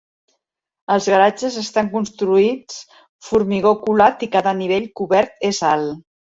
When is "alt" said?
5.77-6.05